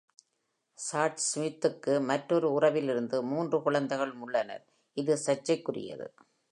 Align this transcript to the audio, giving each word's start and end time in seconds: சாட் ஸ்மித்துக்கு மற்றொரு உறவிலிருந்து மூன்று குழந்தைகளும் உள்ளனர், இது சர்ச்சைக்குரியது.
சாட் 0.77 1.21
ஸ்மித்துக்கு 1.25 1.93
மற்றொரு 2.01 2.47
உறவிலிருந்து 2.51 3.23
மூன்று 3.23 3.61
குழந்தைகளும் 3.61 4.21
உள்ளனர், 4.21 4.65
இது 4.97 5.15
சர்ச்சைக்குரியது. 5.25 6.07